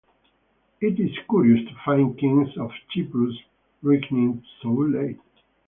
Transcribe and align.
It 0.79 0.99
is 0.99 1.11
curious 1.29 1.63
to 1.69 1.75
find 1.85 2.17
kings 2.17 2.49
of 2.57 2.71
Cyprus 2.91 3.37
reigning 3.83 4.43
so 4.63 4.69
late. 4.69 5.19